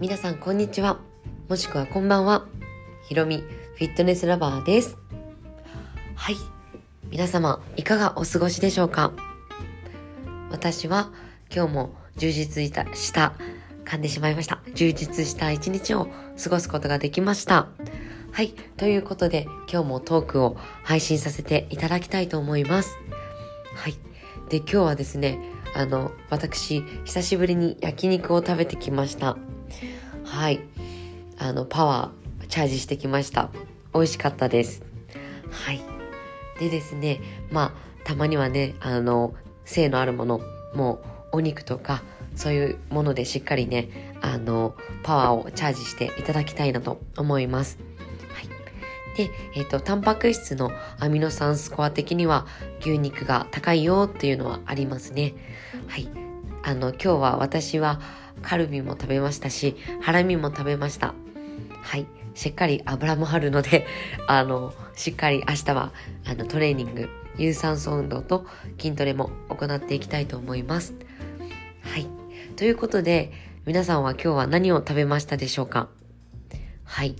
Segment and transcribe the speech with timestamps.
[0.00, 1.00] 皆さんこんにちは。
[1.48, 2.46] もしくはこんばんは。
[3.08, 4.96] ひろみフィットネスラバーです。
[6.14, 6.36] はい。
[7.10, 9.12] 皆様、いかがお過ごしでしょうか？
[10.52, 11.10] 私は
[11.52, 12.86] 今日も充実した、
[13.84, 14.60] 噛んでしまいました。
[14.72, 16.06] 充実した一日を
[16.40, 17.66] 過ごすことができました。
[18.30, 18.50] はい。
[18.76, 22.96] ということで、今日もトークを配信させていただきたいと思います。
[23.74, 23.94] はい。
[24.48, 25.40] で、今日はですね、
[25.74, 29.36] あの、私、久しぶりに焼肉を食べてきました。
[30.24, 30.60] はい。
[31.38, 33.50] あの、パワー、チャージしてきました。
[33.94, 34.82] 美味しかったです。
[35.50, 35.80] はい。
[36.58, 40.40] でですね、まあ、たまにはね、あの、性のあるもの、
[40.74, 41.00] も
[41.32, 42.02] う、お肉とか、
[42.34, 47.78] そういうものでしっかりね、あの、パワーをチャージしていただきたいなと思います。
[49.18, 52.46] で、えっ、ー、と、タンパク質のアミノ酸スコア的には
[52.80, 55.34] 牛肉が高いよっていうのはありますね。
[55.88, 56.08] はい。
[56.62, 58.00] あの、今日は私は、
[58.42, 61.14] カルビも食べましたし、ハラミも食べました。
[61.82, 62.06] はい。
[62.34, 63.86] しっかり油もあるので、
[64.28, 65.92] あの、しっかり明日は、
[66.26, 68.46] あの、トレーニング、有酸素運動と
[68.78, 70.94] 筋トレも行っていきたいと思います。
[71.82, 72.06] はい。
[72.56, 73.32] ということで、
[73.66, 75.88] 皆さんは今日は何を食べましたでしょうか？
[76.84, 77.16] はい。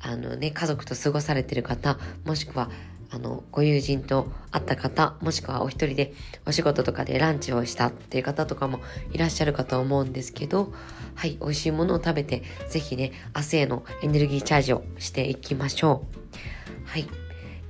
[0.00, 2.70] あのね、家族と過ごされてる方、もしくは
[3.14, 6.12] あの、ご友人と会った方、もしくはお一人で
[6.46, 8.80] お仕事とかでランチをしたっていう方とかも
[9.12, 10.72] いらっしゃるかと思うんですけど、
[11.14, 16.88] はい、美味しいものを食べて、ぜひね、明日へのエネルギーチャージをしていきましょう。
[16.88, 17.06] はい。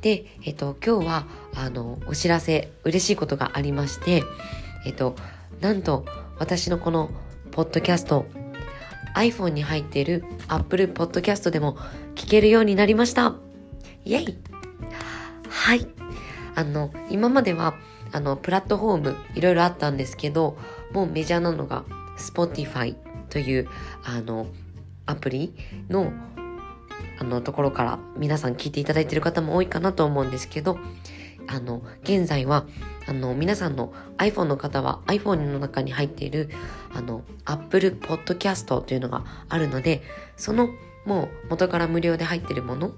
[0.00, 4.22] で、えっと、今日は、あの、お知らせ、嬉しいことがありまして、
[4.86, 5.14] えっと、
[5.60, 6.06] なんと、
[6.38, 7.10] 私のこの、
[7.50, 8.24] ポッドキャスト、
[9.14, 11.76] iPhone に入っている Apple Podcast でも
[12.14, 13.34] 聞けるようになりました。
[14.04, 14.53] イェイ
[15.64, 15.86] はい。
[16.56, 17.72] あの、今までは、
[18.12, 20.58] あの、プラットフォームいろいろあったんですけど、
[20.92, 21.86] もうメジャーなのが
[22.18, 22.96] Spotify
[23.30, 23.68] という、
[24.04, 24.46] あの、
[25.06, 25.54] アプリ
[25.88, 26.12] の、
[27.18, 30.76] あの、ところから皆さん聞いていただいている方も多いかなと思うんですけど、
[31.46, 32.66] あの、現在は、
[33.06, 36.50] あの、皆さんの iPhone の方は iPhone の中に入っている、
[36.92, 40.02] あの、Apple Podcast というのがあるので、
[40.36, 40.68] その
[41.04, 42.92] もう元から無料で入ってるもの、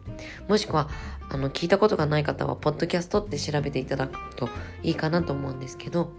[0.49, 0.89] もしくは、
[1.29, 4.49] あの、聞いたことがない方は、ポッドキャストって調べていただくと
[4.83, 6.13] いいかなと思うんですけど、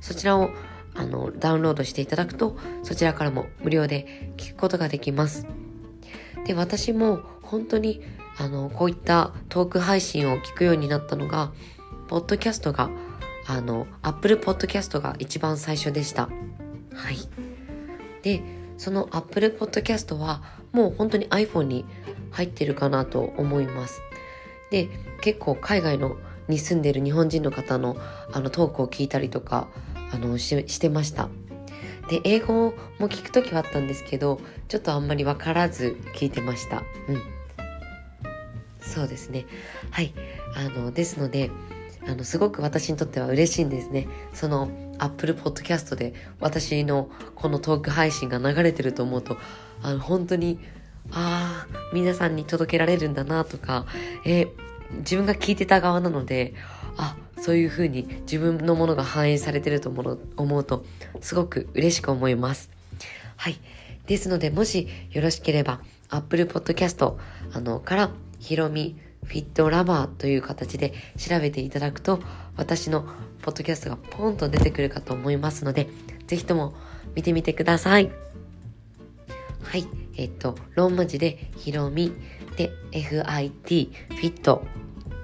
[0.00, 0.50] そちらを、
[0.94, 5.46] あの、ダウンロードしていただくと、そちらからも無料で聞くことができます。
[6.46, 8.02] で、私も本当に、
[8.38, 11.52] あの、こういったトーク配信を聞くようになったのが、
[12.08, 12.90] ポッドキャストが、
[13.46, 16.28] あの、Apple Podcast が一番最初でした。
[16.94, 17.18] はい。
[18.22, 18.42] で、
[18.78, 20.42] その Apple Podcast は
[20.72, 21.84] もう本当に iPhone に
[22.30, 24.00] 入ってるかなと思います。
[24.70, 24.88] で、
[25.22, 26.16] 結構海外の
[26.48, 27.96] に住んでる日本人の方の
[28.32, 29.68] あのトークを聞いたりとか、
[30.12, 31.28] あのし、してました。
[32.08, 36.82] で、英語も聞くときはあったんですけど、ちょっとあんまりわからず聞いてました。
[37.08, 37.22] うん。
[38.80, 39.46] そうですね。
[39.90, 40.14] はい。
[40.54, 41.50] あの、ですので、
[42.06, 44.06] あの、すごく私にとっては嬉しいんですね。
[44.32, 49.36] その、Apple Podcast で私のこのトーク配信が流れてると思うと、
[49.82, 50.58] あの、本当に、
[51.12, 53.86] ああ、皆さんに届けられるんだなとか、
[54.24, 54.48] え、
[54.98, 56.54] 自分が聞いてた側なので、
[56.96, 60.84] あ、そういう風に自分のものが反映されてると思うと、
[61.20, 62.70] すごく嬉しく思います。
[63.36, 63.58] はい。
[64.06, 67.14] ですので、もしよろしければ、Apple Podcast
[67.52, 72.20] あのから、ひろみフィットラバーという形で調べていただくと、
[72.56, 73.02] 私の
[73.42, 75.88] ポッドキャストがポンと出てくるかと思いますので、
[76.26, 76.74] ぜひとも
[77.14, 78.10] 見てみてください。
[79.62, 79.86] はい。
[80.16, 82.12] えっと、ローマ字でひろみ
[82.56, 84.64] で FIT フィット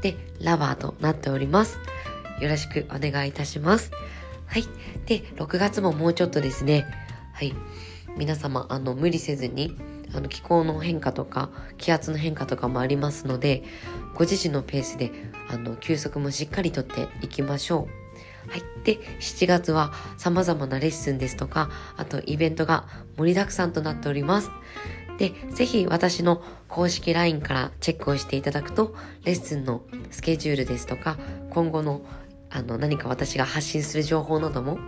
[0.03, 1.79] でラバーとなっております。
[2.41, 3.93] よろしくお願いいたします。
[4.47, 4.65] はい。
[5.07, 6.87] で、6月ももうちょっとですね。
[7.33, 7.55] はい。
[8.17, 9.77] 皆様、あの、無理せずに、
[10.15, 13.62] あの気候の変化とか気圧の変化とかもありますので
[14.15, 15.11] ご自身のペースで
[15.49, 18.03] あの休息もしっかりとっていきましょう。
[18.49, 18.62] はい。
[18.85, 22.87] で、7月は様々なレッスンですとか、あとイベントが
[23.17, 24.50] 盛りだくさんとなっております。
[25.19, 28.94] で、ぜひ私の公式 LINE からチェックをしていただくと、
[29.25, 31.19] レッスンのスケジュールですとか、
[31.50, 32.03] 今後の
[32.54, 34.78] あの、何か私が発信する情報なども、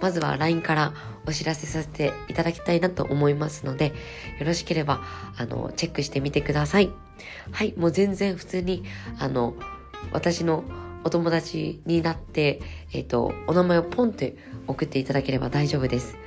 [0.00, 0.94] まずは LINE から
[1.26, 3.86] お知らせさせていただきたいなと思いますので、
[4.38, 5.00] よろしければ、
[5.36, 6.90] あの、チェックしてみてください。
[7.50, 8.84] はい、もう全然普通に、
[9.18, 9.54] あの、
[10.12, 10.64] 私の
[11.04, 12.60] お友達になって、
[12.92, 14.36] えっ、ー、と、お名前をポンって
[14.66, 16.18] 送っていただければ大丈夫です。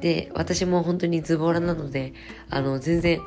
[0.00, 2.12] で、私も本当にズボラなので、
[2.50, 3.20] あの、全然、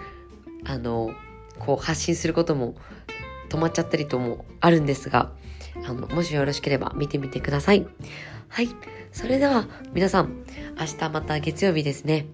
[0.65, 1.11] あの、
[1.57, 2.75] こう発信することも
[3.49, 5.31] 止まっちゃったりともあるんですが、
[5.85, 7.85] あの、もしよろしければ見てみてください。
[8.49, 8.69] はい。
[9.11, 10.45] それでは、皆さん、
[10.79, 12.25] 明日また月曜日ですね。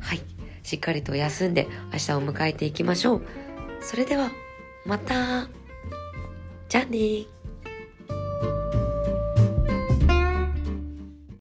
[0.00, 0.22] はい。
[0.62, 3.22] しっかりと休んで明日を迎えていきましょう。
[3.80, 4.30] それでは、
[4.86, 5.48] また。
[6.68, 7.26] じゃあね